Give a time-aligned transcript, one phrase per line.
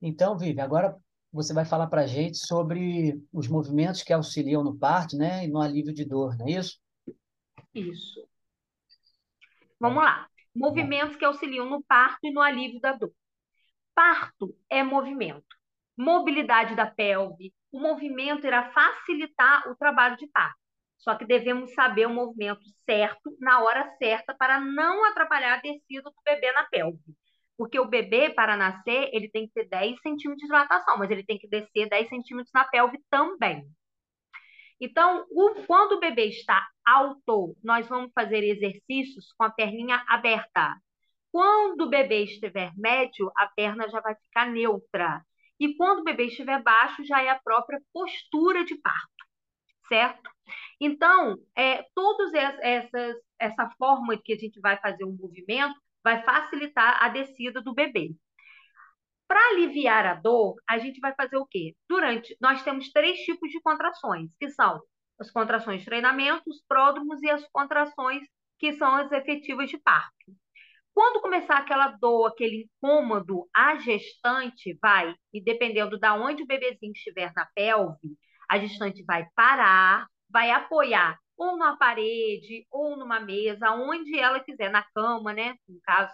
[0.00, 0.96] Então, Vivi, agora
[1.32, 5.48] você vai falar para a gente sobre os movimentos que auxiliam no parto, né, e
[5.48, 6.80] no alívio de dor, não é isso?
[7.74, 8.26] Isso.
[9.78, 10.26] Vamos lá.
[10.54, 13.12] Movimentos que auxiliam no parto e no alívio da dor.
[13.94, 15.46] Parto é movimento.
[15.96, 17.52] Mobilidade da pelve.
[17.70, 20.58] O movimento irá facilitar o trabalho de parto.
[20.96, 26.10] Só que devemos saber o movimento certo, na hora certa, para não atrapalhar a descida
[26.10, 26.98] do bebê na pelve.
[27.58, 31.24] Porque o bebê, para nascer, ele tem que ter 10 centímetros de dilatação, mas ele
[31.24, 33.68] tem que descer 10 centímetros na pelve também.
[34.80, 40.76] Então, o, quando o bebê está alto, nós vamos fazer exercícios com a perninha aberta.
[41.32, 45.20] Quando o bebê estiver médio, a perna já vai ficar neutra.
[45.58, 49.26] E quando o bebê estiver baixo, já é a própria postura de parto,
[49.88, 50.30] certo?
[50.80, 57.02] Então, é, todas essas, essa forma que a gente vai fazer um movimento vai facilitar
[57.02, 58.14] a descida do bebê.
[59.26, 61.74] Para aliviar a dor, a gente vai fazer o quê?
[61.88, 64.80] Durante, nós temos três tipos de contrações, que são
[65.18, 68.22] as contrações de treinamento, os pródromos e as contrações
[68.58, 70.32] que são as efetivas de parto.
[70.94, 76.92] Quando começar aquela dor, aquele incômodo, a gestante vai, e dependendo de onde o bebezinho
[76.92, 78.16] estiver na pelve,
[78.50, 84.70] a gestante vai parar, vai apoiar ou na parede, ou numa mesa, onde ela quiser,
[84.70, 85.54] na cama, né?
[85.68, 86.12] No caso,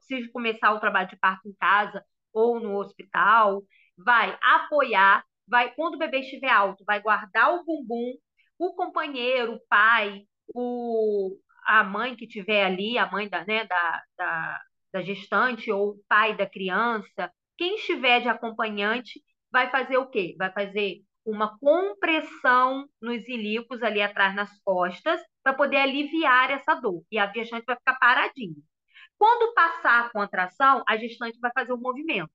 [0.00, 3.62] se começar o trabalho de parto em casa ou no hospital,
[3.98, 8.14] vai apoiar, vai, quando o bebê estiver alto, vai guardar o bumbum,
[8.58, 10.22] o companheiro, o pai,
[10.54, 14.60] o, a mãe que estiver ali, a mãe da, né, da, da,
[14.92, 20.34] da gestante ou o pai da criança, quem estiver de acompanhante, vai fazer o quê?
[20.38, 27.02] Vai fazer uma compressão nos ilíacos ali atrás nas costas para poder aliviar essa dor.
[27.10, 28.56] E a gestante vai ficar paradinha.
[29.18, 32.30] Quando passar a contração, a gestante vai fazer o um movimento.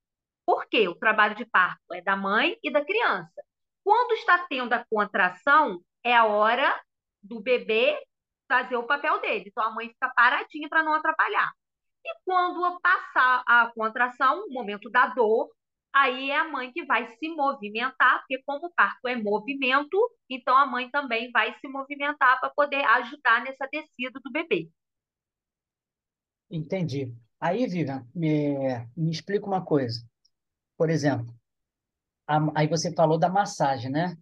[0.45, 0.87] Por quê?
[0.87, 3.43] O trabalho de parto é da mãe e da criança.
[3.83, 6.79] Quando está tendo a contração, é a hora
[7.21, 7.99] do bebê
[8.47, 9.45] fazer o papel dele.
[9.47, 11.51] Então a mãe fica paradinha para não atrapalhar.
[12.05, 15.49] E quando passar a contração, o momento da dor,
[15.95, 19.97] aí é a mãe que vai se movimentar, porque como o parto é movimento,
[20.29, 24.69] então a mãe também vai se movimentar para poder ajudar nessa descida do bebê.
[26.51, 27.13] Entendi.
[27.39, 28.55] Aí, Vivian, me,
[28.95, 30.05] me explica uma coisa.
[30.77, 31.33] Por exemplo,
[32.27, 34.17] a, aí você falou da massagem, né?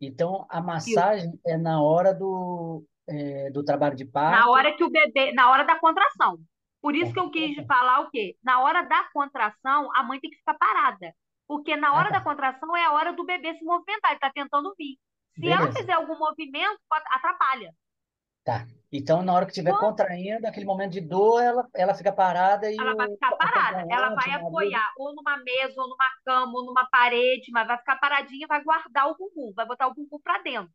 [0.00, 1.40] Então, a massagem Isso.
[1.44, 4.38] é na hora do, é, do trabalho de parto?
[4.38, 6.38] Na hora que o bebê, na hora da contração.
[6.80, 8.36] Por isso que eu quis falar o quê?
[8.42, 11.12] Na hora da contração, a mãe tem que ficar parada.
[11.46, 12.18] Porque na hora ah, tá.
[12.18, 14.98] da contração é a hora do bebê se movimentar, ele está tentando vir.
[15.34, 15.62] Se Beleza.
[15.62, 16.78] ela fizer algum movimento,
[17.10, 17.72] atrapalha.
[18.44, 18.66] Tá.
[18.90, 22.76] Então, na hora que estiver contraindo, aquele momento de dor, ela, ela fica parada e.
[22.78, 23.86] Ela vai ficar parada.
[23.90, 27.96] Ela vai apoiar ou numa mesa, ou numa cama, ou numa parede, mas vai ficar
[27.96, 30.72] paradinha e vai guardar o bumbum, vai botar o bumbum para dentro.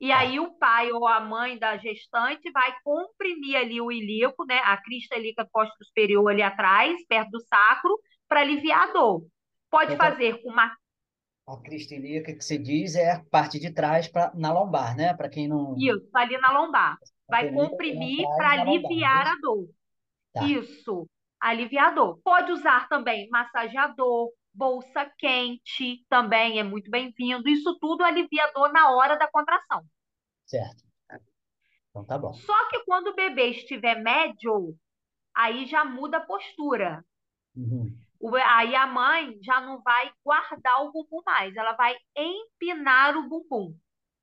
[0.00, 0.18] E tá.
[0.18, 4.58] aí o pai ou a mãe da gestante vai comprimir ali o ilíaco, né?
[4.64, 9.26] A crista ilíaca posta superior ali atrás, perto do sacro, para aliviar a dor.
[9.70, 10.74] Pode então, fazer com uma
[11.46, 15.12] a crista ilíaca que se diz é a parte de trás pra, na lombar, né?
[15.12, 15.76] Para quem não.
[15.76, 16.96] Isso, ali na lombar.
[17.28, 19.68] Vai comprimir para aliviar a dor.
[20.32, 20.46] Tá.
[20.46, 21.06] Isso,
[21.38, 22.18] aliviar a dor.
[22.24, 27.48] Pode usar também massageador, bolsa quente, também é muito bem-vindo.
[27.48, 29.84] Isso tudo alivia a dor na hora da contração.
[30.46, 30.84] Certo.
[31.90, 32.32] Então tá bom.
[32.34, 34.76] Só que quando o bebê estiver médio,
[35.34, 37.04] aí já muda a postura.
[37.56, 43.28] Uhum aí a mãe já não vai guardar o bumbum mais, ela vai empinar o
[43.28, 43.74] bumbum.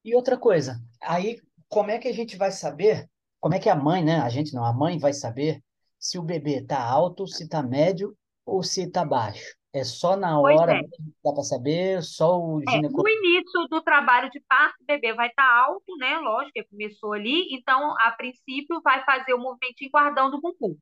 [0.03, 1.39] E outra coisa, aí
[1.69, 3.09] como é que a gente vai saber?
[3.39, 4.19] Como é que a mãe, né?
[4.19, 5.63] A gente não, a mãe vai saber
[5.99, 8.15] se o bebê está alto, se está médio
[8.45, 9.55] ou se está baixo.
[9.73, 10.83] É só na hora é.
[10.83, 12.61] que dá para saber, só o.
[12.67, 16.17] É, no início do trabalho de parto, o bebê vai estar tá alto, né?
[16.17, 20.75] Lógico que começou ali, então, a princípio, vai fazer o movimentinho guardando o bumbum.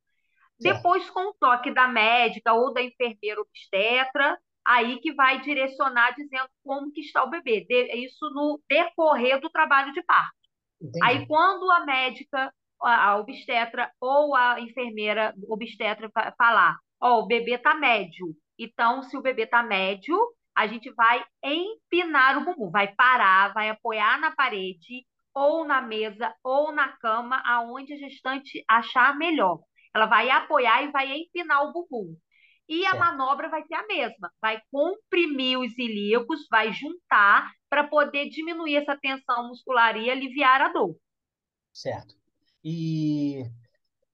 [0.60, 6.50] Depois, com o toque da médica ou da enfermeira obstetra, aí que vai direcionar dizendo
[6.64, 7.66] como que está o bebê.
[7.94, 10.34] Isso no decorrer do trabalho de parto.
[10.82, 11.00] Entendi.
[11.04, 17.56] Aí, quando a médica, a obstetra ou a enfermeira obstetra falar, ó, oh, o bebê
[17.56, 18.36] está médio.
[18.60, 20.18] Então, se o bebê está médio,
[20.54, 26.36] a gente vai empinar o bumbum, vai parar, vai apoiar na parede, ou na mesa,
[26.44, 29.60] ou na cama, aonde a gestante achar melhor.
[29.96, 32.14] Ela vai apoiar e vai empinar o bumbum.
[32.68, 34.32] E a manobra vai ser a mesma.
[34.42, 40.68] Vai comprimir os ilíacos, vai juntar para poder diminuir essa tensão muscular e aliviar a
[40.68, 40.96] dor.
[41.74, 42.14] Certo.
[42.64, 43.44] E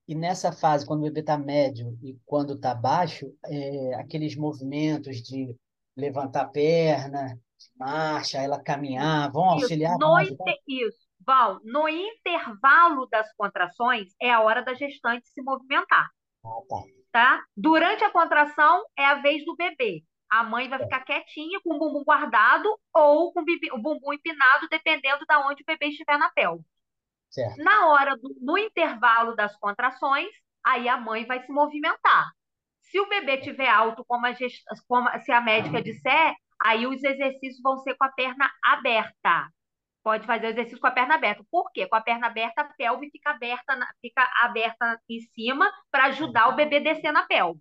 [0.07, 5.17] E nessa fase, quando o bebê está médio e quando está baixo, é, aqueles movimentos
[5.17, 5.55] de
[5.97, 7.39] levantar a perna,
[7.75, 10.57] marcha, ela caminhar, vão Isso, auxiliar, no inter...
[10.67, 16.09] Isso, Val, no intervalo das contrações é a hora da gestante se movimentar,
[16.43, 16.83] Ah, tá.
[17.11, 17.43] tá?
[17.57, 20.03] Durante a contração é a vez do bebê.
[20.29, 25.25] A mãe vai ficar quietinha com o bumbum guardado ou com o bumbum empinado, dependendo
[25.25, 26.63] de onde o bebê estiver na pelve.
[27.35, 27.63] Certo.
[27.63, 30.29] Na hora do, no intervalo das contrações,
[30.63, 32.31] aí a mãe vai se movimentar.
[32.81, 34.63] Se o bebê tiver alto, como a, gest...
[34.87, 39.49] como se a médica disser, aí os exercícios vão ser com a perna aberta.
[40.03, 41.43] Pode fazer o exercício com a perna aberta.
[41.51, 41.87] Por quê?
[41.87, 46.55] Com a perna aberta, a pelve fica aberta, fica aberta em cima para ajudar o
[46.55, 47.59] bebê a descer na pelve.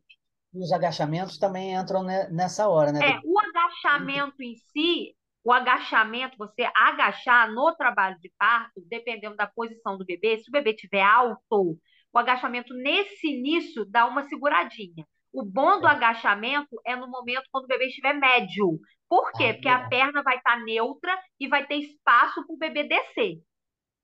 [0.54, 3.00] E os agachamentos também entram ne- nessa hora, né?
[3.00, 9.46] É, o agachamento em si, o agachamento, você agachar no trabalho de parto, dependendo da
[9.46, 11.78] posição do bebê, se o bebê estiver alto,
[12.12, 15.06] o agachamento nesse início dá uma seguradinha.
[15.32, 18.78] O bom do agachamento é no momento quando o bebê estiver médio.
[19.08, 19.50] Por quê?
[19.50, 23.38] Ah, Porque a perna vai estar neutra e vai ter espaço para o bebê descer,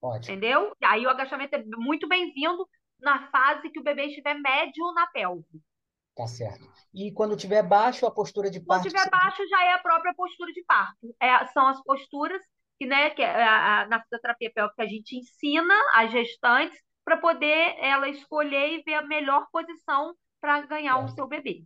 [0.02, 0.36] Ótimo.
[0.36, 0.72] entendeu?
[0.84, 2.68] Aí o agachamento é muito bem-vindo
[3.00, 5.60] na fase que o bebê estiver médio na pelve.
[6.20, 6.68] Tá certo.
[6.94, 8.86] E quando tiver baixo, a postura de Quando parto.
[8.86, 11.14] estiver baixo, já é a própria postura de parto.
[11.20, 12.42] É, são as posturas
[12.78, 17.16] que, né, que é a- a- na fisioterapia pélvica a gente ensina às gestantes para
[17.18, 21.14] poder ela escolher e ver a melhor posição para ganhar o Certo.
[21.14, 21.64] seu bebê.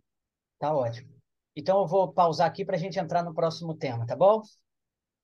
[0.59, 1.13] Tá ótimo.
[1.55, 4.41] Então eu vou pausar aqui para a gente entrar no próximo tema, tá bom?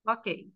[0.06, 0.52] Ok.